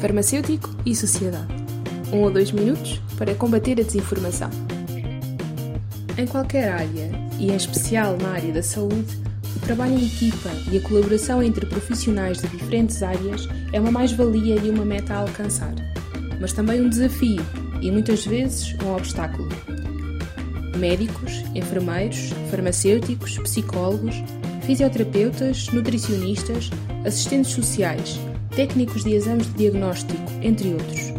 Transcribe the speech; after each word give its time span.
farmacêutico 0.00 0.70
e 0.86 0.94
sociedade. 0.94 1.46
Um 2.12 2.22
ou 2.22 2.30
dois 2.30 2.52
minutos 2.52 3.00
para 3.16 3.34
combater 3.34 3.80
a 3.80 3.82
desinformação. 3.82 4.50
Em 6.16 6.26
qualquer 6.26 6.72
área, 6.72 7.10
e 7.38 7.50
em 7.50 7.56
especial 7.56 8.16
na 8.16 8.30
área 8.30 8.52
da 8.52 8.62
saúde, 8.62 9.18
o 9.56 9.60
trabalho 9.60 9.94
em 9.94 10.06
equipa 10.06 10.50
e 10.70 10.78
a 10.78 10.80
colaboração 10.80 11.42
entre 11.42 11.66
profissionais 11.66 12.38
de 12.38 12.48
diferentes 12.48 13.02
áreas 13.02 13.48
é 13.72 13.80
uma 13.80 13.90
mais-valia 13.90 14.56
e 14.56 14.70
uma 14.70 14.84
meta 14.84 15.14
a 15.14 15.18
alcançar, 15.18 15.74
mas 16.40 16.52
também 16.52 16.80
um 16.80 16.88
desafio 16.88 17.44
e 17.82 17.90
muitas 17.90 18.24
vezes 18.24 18.74
um 18.82 18.94
obstáculo. 18.94 19.48
Médicos, 20.76 21.44
enfermeiros, 21.54 22.30
farmacêuticos, 22.50 23.36
psicólogos, 23.38 24.14
fisioterapeutas, 24.62 25.68
nutricionistas, 25.72 26.70
assistentes 27.04 27.52
sociais, 27.52 28.18
técnicos 28.58 29.04
de 29.04 29.14
exames 29.14 29.46
de 29.46 29.52
diagnóstico, 29.52 30.20
entre 30.42 30.70
outros. 30.70 31.12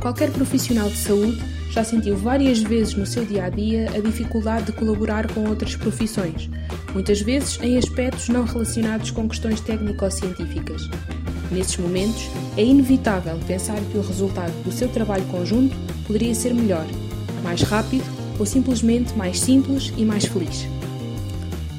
Qualquer 0.00 0.30
profissional 0.30 0.88
de 0.88 0.96
saúde 0.96 1.38
já 1.70 1.84
sentiu 1.84 2.16
várias 2.16 2.60
vezes 2.60 2.94
no 2.94 3.04
seu 3.04 3.26
dia 3.26 3.44
a 3.44 3.50
dia 3.50 3.90
a 3.94 4.00
dificuldade 4.00 4.64
de 4.64 4.72
colaborar 4.72 5.30
com 5.34 5.46
outras 5.46 5.76
profissões, 5.76 6.48
muitas 6.94 7.20
vezes 7.20 7.60
em 7.60 7.76
aspectos 7.76 8.30
não 8.30 8.44
relacionados 8.44 9.10
com 9.10 9.28
questões 9.28 9.60
técnico-científicas. 9.60 10.88
Nesses 11.50 11.76
momentos, 11.76 12.30
é 12.56 12.64
inevitável 12.64 13.38
pensar 13.46 13.78
que 13.92 13.98
o 13.98 14.02
resultado 14.02 14.54
do 14.64 14.72
seu 14.72 14.88
trabalho 14.88 15.26
conjunto 15.26 15.76
poderia 16.06 16.34
ser 16.34 16.54
melhor, 16.54 16.86
mais 17.44 17.60
rápido 17.60 18.04
ou 18.38 18.46
simplesmente 18.46 19.14
mais 19.14 19.38
simples 19.38 19.92
e 19.98 20.06
mais 20.06 20.24
feliz. 20.24 20.66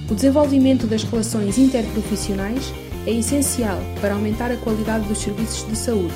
O 0.08 0.14
desenvolvimento 0.14 0.86
das 0.86 1.02
relações 1.02 1.58
interprofissionais 1.58 2.72
é 3.06 3.12
essencial 3.12 3.80
para 4.00 4.14
aumentar 4.14 4.52
a 4.52 4.58
qualidade 4.58 5.08
dos 5.08 5.20
serviços 5.20 5.68
de 5.68 5.76
saúde, 5.76 6.14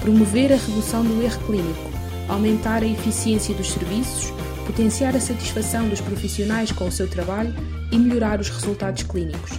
promover 0.00 0.52
a 0.52 0.56
redução 0.56 1.04
do 1.04 1.22
erro 1.22 1.40
clínico, 1.46 1.90
aumentar 2.28 2.82
a 2.82 2.86
eficiência 2.86 3.54
dos 3.54 3.70
serviços, 3.70 4.32
potenciar 4.66 5.14
a 5.16 5.20
satisfação 5.20 5.88
dos 5.88 6.00
profissionais 6.00 6.72
com 6.72 6.86
o 6.86 6.92
seu 6.92 7.08
trabalho 7.08 7.54
e 7.90 7.98
melhorar 7.98 8.40
os 8.40 8.48
resultados 8.48 9.02
clínicos. 9.02 9.52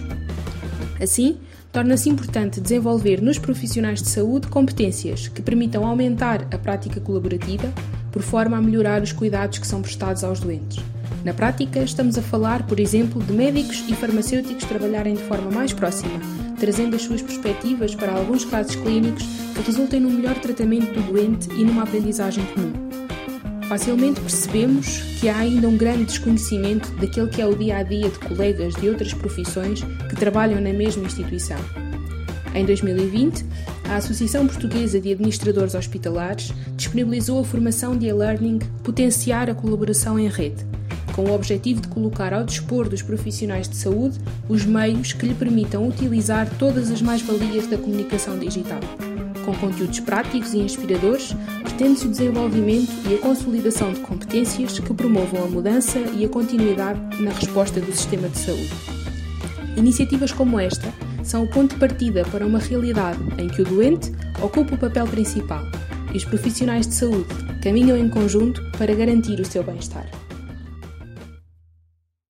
Assim, 1.00 1.38
torna-se 1.70 2.08
importante 2.08 2.60
desenvolver 2.60 3.20
nos 3.20 3.38
profissionais 3.38 4.02
de 4.02 4.08
saúde 4.08 4.46
competências 4.48 5.28
que 5.28 5.42
permitam 5.42 5.86
aumentar 5.86 6.46
a 6.52 6.58
prática 6.58 7.00
colaborativa, 7.00 7.72
por 8.10 8.22
forma 8.22 8.58
a 8.58 8.60
melhorar 8.60 9.02
os 9.02 9.10
cuidados 9.10 9.58
que 9.58 9.66
são 9.66 9.80
prestados 9.80 10.22
aos 10.22 10.38
doentes. 10.38 10.84
Na 11.24 11.32
prática, 11.32 11.78
estamos 11.80 12.18
a 12.18 12.22
falar, 12.22 12.66
por 12.66 12.78
exemplo, 12.78 13.22
de 13.22 13.32
médicos 13.32 13.82
e 13.88 13.94
farmacêuticos 13.94 14.64
trabalharem 14.64 15.14
de 15.14 15.22
forma 15.22 15.50
mais 15.50 15.72
próxima, 15.72 16.20
trazendo 16.62 16.94
as 16.94 17.02
suas 17.02 17.20
perspectivas 17.20 17.92
para 17.92 18.12
alguns 18.12 18.44
casos 18.44 18.76
clínicos 18.76 19.24
que 19.52 19.62
resultem 19.66 19.98
num 19.98 20.12
melhor 20.12 20.36
tratamento 20.36 20.92
do 20.92 21.02
doente 21.12 21.50
e 21.50 21.64
numa 21.64 21.82
aprendizagem 21.82 22.44
comum. 22.54 22.72
Facilmente 23.68 24.20
percebemos 24.20 25.02
que 25.18 25.28
há 25.28 25.38
ainda 25.38 25.66
um 25.66 25.76
grande 25.76 26.04
desconhecimento 26.04 26.88
daquele 27.00 27.26
que 27.30 27.42
é 27.42 27.46
o 27.46 27.56
dia 27.56 27.78
a 27.78 27.82
dia 27.82 28.08
de 28.08 28.16
colegas 28.16 28.76
de 28.76 28.88
outras 28.88 29.12
profissões 29.12 29.82
que 30.08 30.14
trabalham 30.14 30.60
na 30.60 30.72
mesma 30.72 31.04
instituição. 31.04 31.58
Em 32.54 32.64
2020, 32.64 33.44
a 33.88 33.96
Associação 33.96 34.46
Portuguesa 34.46 35.00
de 35.00 35.10
Administradores 35.10 35.74
Hospitalares 35.74 36.52
disponibilizou 36.76 37.40
a 37.40 37.44
formação 37.44 37.98
de 37.98 38.06
e-learning 38.06 38.60
Potenciar 38.84 39.50
a 39.50 39.54
Colaboração 39.54 40.16
em 40.16 40.28
Rede, 40.28 40.64
com 41.12 41.22
o 41.24 41.34
objetivo 41.34 41.80
de 41.80 41.88
colocar 41.88 42.32
ao 42.32 42.44
dispor 42.44 42.88
dos 42.88 43.02
profissionais 43.02 43.68
de 43.68 43.76
saúde 43.76 44.18
os 44.48 44.64
meios 44.64 45.12
que 45.12 45.26
lhe 45.26 45.34
permitam 45.34 45.86
utilizar 45.86 46.48
todas 46.58 46.90
as 46.90 47.00
mais-valias 47.02 47.66
da 47.66 47.78
comunicação 47.78 48.38
digital. 48.38 48.80
Com 49.44 49.54
conteúdos 49.54 50.00
práticos 50.00 50.54
e 50.54 50.58
inspiradores, 50.58 51.34
pretende-se 51.62 52.06
o 52.06 52.10
desenvolvimento 52.10 52.90
e 53.10 53.14
a 53.14 53.18
consolidação 53.18 53.92
de 53.92 54.00
competências 54.00 54.78
que 54.78 54.94
promovam 54.94 55.44
a 55.44 55.48
mudança 55.48 55.98
e 55.98 56.24
a 56.24 56.28
continuidade 56.28 57.00
na 57.20 57.32
resposta 57.32 57.80
do 57.80 57.92
sistema 57.92 58.28
de 58.28 58.38
saúde. 58.38 58.70
Iniciativas 59.76 60.32
como 60.32 60.60
esta 60.60 60.92
são 61.24 61.44
o 61.44 61.48
ponto 61.48 61.74
de 61.74 61.80
partida 61.80 62.24
para 62.30 62.46
uma 62.46 62.58
realidade 62.58 63.18
em 63.38 63.48
que 63.48 63.62
o 63.62 63.64
doente 63.64 64.12
ocupa 64.40 64.74
o 64.74 64.78
papel 64.78 65.06
principal 65.06 65.62
e 66.12 66.16
os 66.16 66.24
profissionais 66.24 66.86
de 66.86 66.94
saúde 66.94 67.34
caminham 67.62 67.96
em 67.96 68.08
conjunto 68.08 68.62
para 68.78 68.94
garantir 68.94 69.40
o 69.40 69.44
seu 69.44 69.62
bem-estar. 69.62 70.21